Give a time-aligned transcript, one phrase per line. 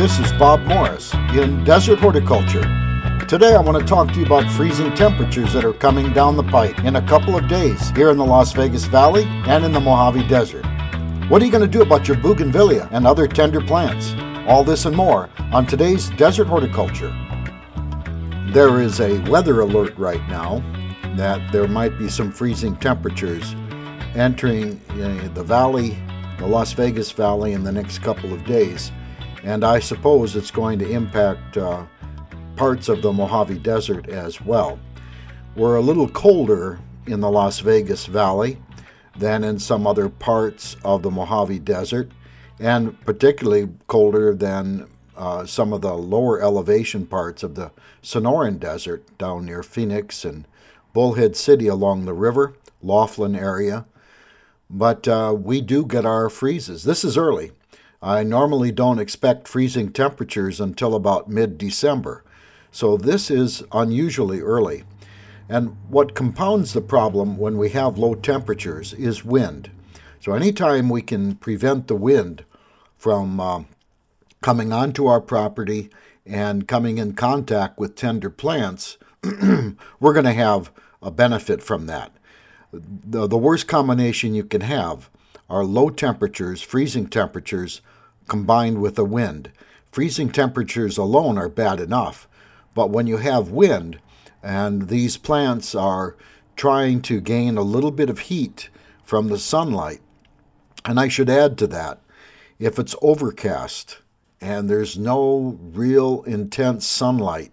[0.00, 2.62] This is Bob Morris in Desert Horticulture.
[3.28, 6.42] Today I want to talk to you about freezing temperatures that are coming down the
[6.42, 9.78] pike in a couple of days here in the Las Vegas Valley and in the
[9.78, 10.64] Mojave Desert.
[11.28, 14.14] What are you going to do about your bougainvillea and other tender plants?
[14.48, 17.14] All this and more on today's Desert Horticulture.
[18.54, 20.60] There is a weather alert right now
[21.16, 23.54] that there might be some freezing temperatures
[24.14, 25.98] entering uh, the valley,
[26.38, 28.92] the Las Vegas Valley, in the next couple of days.
[29.42, 31.84] And I suppose it's going to impact uh,
[32.56, 34.78] parts of the Mojave Desert as well.
[35.56, 38.58] We're a little colder in the Las Vegas Valley
[39.16, 42.10] than in some other parts of the Mojave Desert,
[42.58, 47.70] and particularly colder than uh, some of the lower elevation parts of the
[48.02, 50.46] Sonoran Desert down near Phoenix and
[50.92, 53.86] Bullhead City along the river, Laughlin area.
[54.68, 56.84] But uh, we do get our freezes.
[56.84, 57.52] This is early.
[58.02, 62.24] I normally don't expect freezing temperatures until about mid December,
[62.70, 64.84] so this is unusually early.
[65.50, 69.70] And what compounds the problem when we have low temperatures is wind.
[70.20, 72.44] So, anytime we can prevent the wind
[72.96, 73.64] from uh,
[74.40, 75.90] coming onto our property
[76.24, 78.96] and coming in contact with tender plants,
[80.00, 80.70] we're going to have
[81.02, 82.12] a benefit from that.
[82.72, 85.10] The, the worst combination you can have
[85.50, 87.82] are low temperatures, freezing temperatures,
[88.28, 89.50] combined with the wind.
[89.90, 92.28] Freezing temperatures alone are bad enough,
[92.74, 93.98] but when you have wind
[94.42, 96.16] and these plants are
[96.54, 98.70] trying to gain a little bit of heat
[99.02, 100.00] from the sunlight,
[100.84, 102.00] and I should add to that,
[102.60, 103.98] if it's overcast
[104.40, 107.52] and there's no real intense sunlight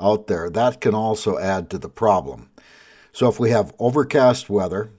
[0.00, 2.50] out there, that can also add to the problem.
[3.12, 4.90] So if we have overcast weather,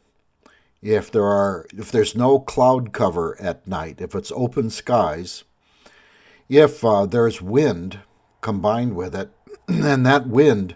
[0.82, 5.44] if there are if there's no cloud cover at night, if it's open skies,
[6.50, 8.00] if uh, there's wind
[8.42, 9.32] combined with it,
[9.68, 10.76] and that wind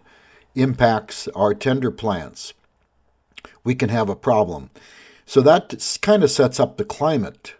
[0.55, 2.53] impacts our tender plants,
[3.63, 4.69] we can have a problem.
[5.25, 7.53] So that kind of sets up the climate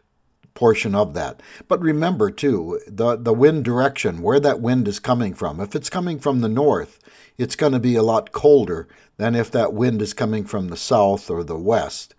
[0.54, 1.42] portion of that.
[1.68, 5.60] But remember too, the the wind direction, where that wind is coming from.
[5.60, 7.00] If it's coming from the north,
[7.38, 8.88] it's going to be a lot colder
[9.18, 12.16] than if that wind is coming from the south or the west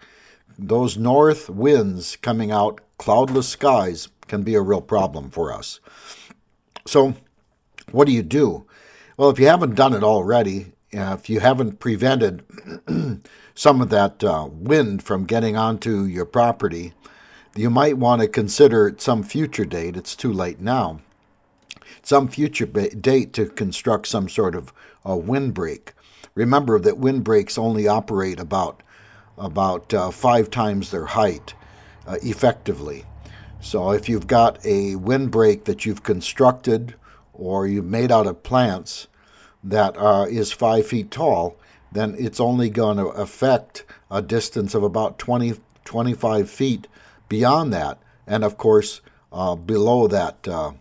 [0.58, 5.80] those north winds coming out, cloudless skies, can be a real problem for us.
[6.86, 7.14] So,
[7.90, 8.66] what do you do?
[9.16, 12.44] Well, if you haven't done it already, uh, if you haven't prevented
[13.54, 16.92] some of that uh, wind from getting onto your property,
[17.54, 21.00] you might want to consider at some future date, it's too late now,
[22.02, 24.72] some future ba- date to construct some sort of
[25.04, 25.92] a windbreak.
[26.34, 28.82] Remember that windbreaks only operate about
[29.38, 31.54] about uh, five times their height
[32.06, 33.04] uh, effectively.
[33.60, 36.94] So if you've got a windbreak that you've constructed
[37.32, 39.06] or you've made out of plants
[39.62, 41.56] that uh, is five feet tall,
[41.92, 45.54] then it's only going to affect a distance of about 20,
[45.84, 46.88] 25 feet
[47.28, 49.00] beyond that, and of course
[49.32, 50.72] uh, below that uh,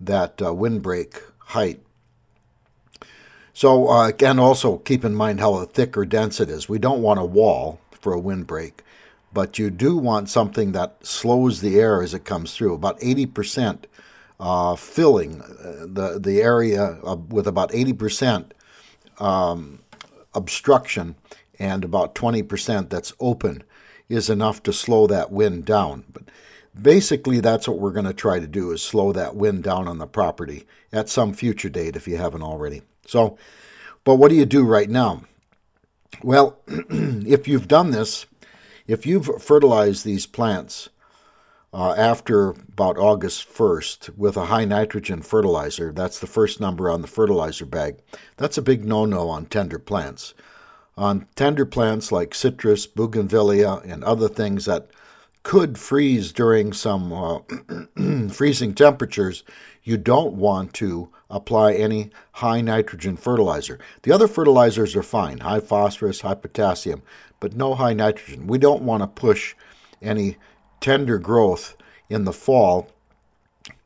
[0.00, 1.80] that uh, windbreak height.
[3.54, 6.68] So, uh, again, also keep in mind how thick or dense it is.
[6.68, 8.82] We don't want a wall for a windbreak,
[9.32, 12.74] but you do want something that slows the air as it comes through.
[12.74, 13.84] About 80%
[14.40, 16.98] uh, filling uh, the, the area
[17.28, 18.52] with about 80%
[19.18, 19.80] um,
[20.34, 21.14] obstruction
[21.58, 23.62] and about 20% that's open
[24.08, 26.04] is enough to slow that wind down.
[26.12, 26.24] But
[26.80, 29.98] basically, that's what we're going to try to do is slow that wind down on
[29.98, 32.82] the property at some future date if you haven't already.
[33.06, 33.36] So,
[34.04, 35.22] but what do you do right now?
[36.22, 38.26] Well, if you've done this,
[38.86, 40.88] if you've fertilized these plants
[41.72, 47.00] uh, after about August 1st with a high nitrogen fertilizer, that's the first number on
[47.00, 47.98] the fertilizer bag,
[48.36, 50.34] that's a big no no on tender plants.
[50.96, 54.90] On tender plants like citrus, bougainvillea, and other things that
[55.42, 57.38] could freeze during some uh,
[58.30, 59.42] freezing temperatures,
[59.84, 63.78] you don't want to apply any high nitrogen fertilizer.
[64.02, 67.02] The other fertilizers are fine, high phosphorus, high potassium,
[67.40, 68.46] but no high nitrogen.
[68.46, 69.54] We don't want to push
[70.00, 70.36] any
[70.80, 71.76] tender growth
[72.08, 72.88] in the fall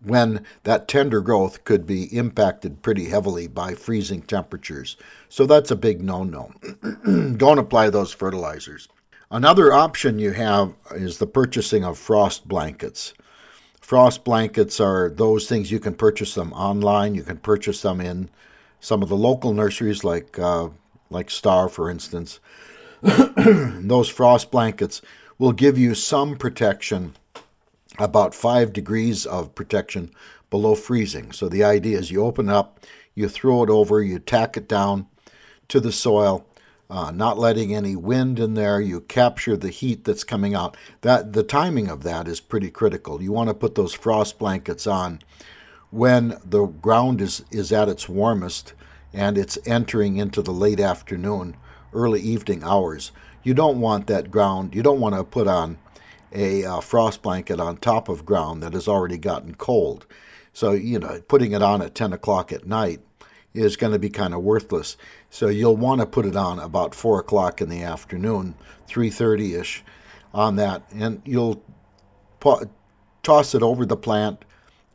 [0.02, 4.96] when that tender growth could be impacted pretty heavily by freezing temperatures.
[5.28, 6.52] So that's a big no no.
[7.37, 8.88] don't apply those fertilizers.
[9.31, 13.12] Another option you have is the purchasing of frost blankets.
[13.86, 17.14] Frost blankets are those things you can purchase them online.
[17.14, 18.28] You can purchase them in
[18.80, 20.70] some of the local nurseries, like uh,
[21.08, 22.40] like Star, for instance.
[23.00, 25.02] those frost blankets
[25.38, 27.14] will give you some protection,
[27.96, 30.10] about five degrees of protection
[30.50, 31.30] below freezing.
[31.30, 32.84] So the idea is you open up,
[33.14, 35.06] you throw it over, you tack it down
[35.68, 36.44] to the soil,
[36.88, 38.80] uh, not letting any wind in there.
[38.80, 40.76] You capture the heat that's coming out.
[41.00, 43.22] That the timing of that is pretty critical.
[43.22, 45.20] You want to put those frost blankets on
[45.90, 48.74] when the ground is is at its warmest
[49.12, 51.56] and it's entering into the late afternoon,
[51.92, 53.12] early evening hours.
[53.42, 54.74] You don't want that ground.
[54.74, 55.78] You don't want to put on
[56.32, 60.06] a uh, frost blanket on top of ground that has already gotten cold.
[60.52, 63.00] So you know, putting it on at 10 o'clock at night
[63.56, 64.97] is going to be kind of worthless.
[65.31, 68.55] So you'll want to put it on about four o'clock in the afternoon,
[68.87, 69.82] three thirty ish,
[70.32, 71.64] on that, and you'll
[73.23, 74.44] toss it over the plant,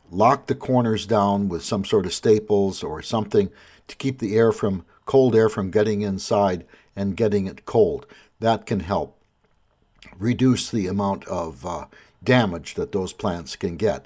[0.09, 3.49] lock the corners down with some sort of staples or something
[3.87, 6.65] to keep the air from cold air from getting inside
[6.95, 8.05] and getting it cold.
[8.39, 9.17] That can help
[10.17, 11.85] reduce the amount of uh,
[12.23, 14.05] damage that those plants can get.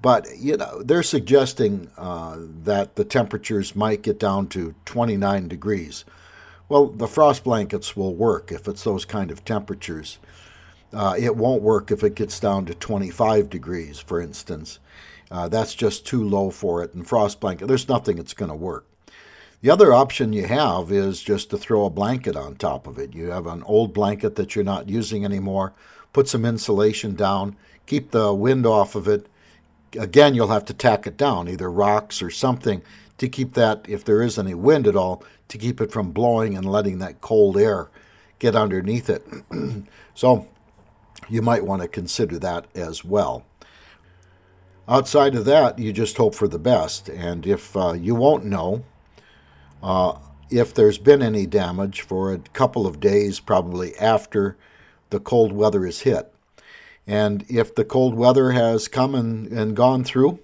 [0.00, 6.04] But you know, they're suggesting uh, that the temperatures might get down to 29 degrees.
[6.68, 10.18] Well, the frost blankets will work if it's those kind of temperatures.
[10.92, 14.78] Uh, it won't work if it gets down to 25 degrees, for instance.
[15.30, 16.94] Uh, that's just too low for it.
[16.94, 18.86] And frost blanket, there's nothing that's going to work.
[19.62, 23.14] The other option you have is just to throw a blanket on top of it.
[23.14, 25.72] You have an old blanket that you're not using anymore,
[26.12, 27.56] put some insulation down,
[27.86, 29.26] keep the wind off of it,
[29.98, 32.82] again, you'll have to tack it down, either rocks or something,
[33.18, 36.56] to keep that, if there is any wind at all, to keep it from blowing
[36.56, 37.88] and letting that cold air
[38.38, 39.26] get underneath it.
[40.14, 40.46] so
[41.28, 43.44] you might want to consider that as well.
[44.88, 47.08] Outside of that, you just hope for the best.
[47.08, 48.84] And if uh, you won't know
[49.82, 50.18] uh,
[50.50, 54.56] if there's been any damage for a couple of days, probably after
[55.10, 56.32] the cold weather is hit.
[57.06, 60.40] And if the cold weather has come and, and gone through,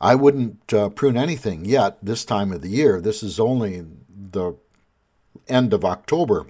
[0.00, 3.00] I wouldn't uh, prune anything yet this time of the year.
[3.00, 4.54] This is only the
[5.48, 6.46] end of October.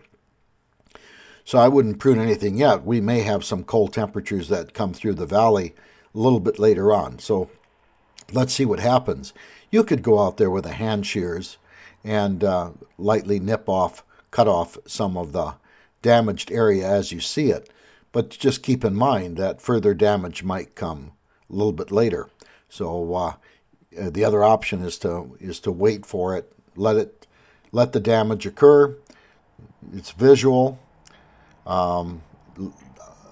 [1.45, 2.85] So I wouldn't prune anything yet.
[2.85, 5.75] We may have some cold temperatures that come through the valley
[6.15, 7.19] a little bit later on.
[7.21, 7.49] So
[8.33, 9.33] let's see what happens.
[9.71, 11.57] You could go out there with a hand shears
[12.05, 15.55] and uh, lightly nip off, cut off some of the
[16.03, 17.71] damaged area as you see it.
[18.19, 21.13] But just keep in mind that further damage might come
[21.49, 22.29] a little bit later.
[22.69, 23.35] So uh,
[23.97, 27.29] uh, the other option is to is to wait for it, let it
[27.71, 28.97] let the damage occur.
[29.95, 30.81] It's visual.
[31.65, 32.23] Um,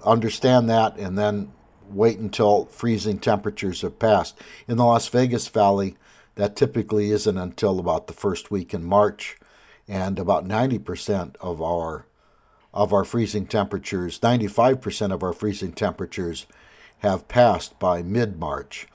[0.05, 1.51] understand that, and then
[1.91, 4.39] wait until freezing temperatures have passed.
[4.69, 5.97] In the Las Vegas Valley,
[6.37, 9.37] that typically isn't until about the first week in March,
[9.89, 12.07] and about 90% of our
[12.77, 16.47] of our freezing temperatures, 95% of our freezing temperatures
[16.99, 18.87] have passed by mid March.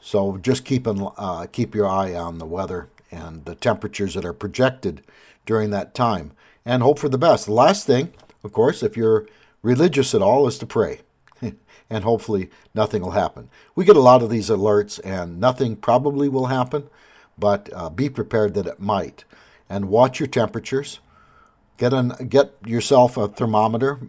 [0.00, 4.24] So just keep, in, uh, keep your eye on the weather and the temperatures that
[4.24, 5.02] are projected
[5.44, 6.32] during that time
[6.64, 7.44] and hope for the best.
[7.46, 9.26] The last thing, of course, if you're
[9.62, 11.00] religious at all, is to pray.
[11.90, 13.50] and hopefully nothing will happen.
[13.74, 16.88] We get a lot of these alerts and nothing probably will happen,
[17.36, 19.24] but uh, be prepared that it might.
[19.68, 21.00] And watch your temperatures.
[21.78, 24.00] Get an get yourself a thermometer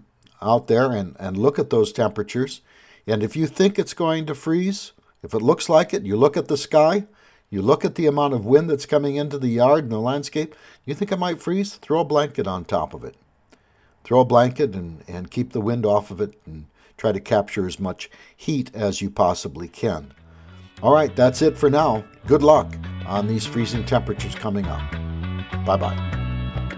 [0.42, 2.62] out there and, and look at those temperatures.
[3.08, 4.92] And if you think it's going to freeze,
[5.24, 7.06] if it looks like it, you look at the sky,
[7.50, 10.56] you look at the amount of wind that's coming into the yard and the landscape,
[10.86, 13.16] you think it might freeze, throw a blanket on top of it.
[14.04, 16.66] Throw a blanket and, and keep the wind off of it and
[16.98, 20.14] try to capture as much heat as you possibly can.
[20.82, 22.06] All right, that's it for now.
[22.28, 22.74] Good luck
[23.06, 24.92] on these freezing temperatures coming up.
[25.66, 26.19] Bye bye.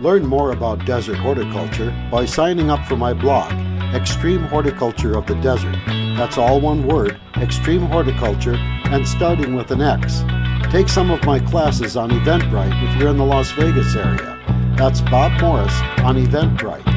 [0.01, 3.51] Learn more about desert horticulture by signing up for my blog,
[3.93, 5.75] Xtreme Horticulture of the Desert.
[6.17, 10.24] That's all one word, Xtreme Horticulture, and starting with an X.
[10.72, 14.39] Take some of my classes on Eventbrite if you're in the Las Vegas area.
[14.75, 16.91] That's Bob Morris on Eventbrite.